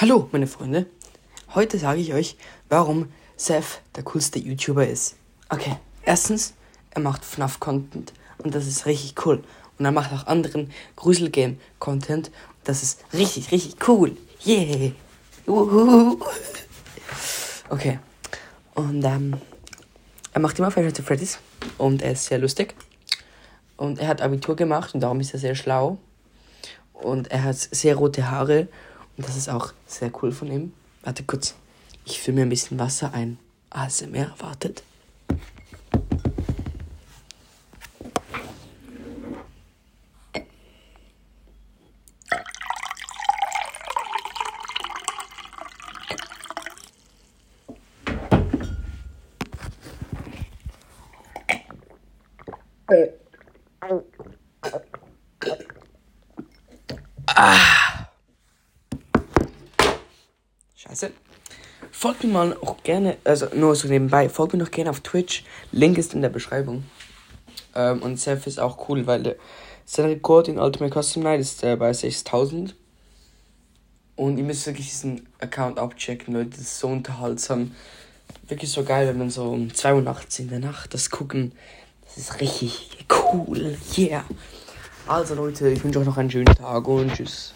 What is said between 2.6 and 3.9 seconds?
warum Seth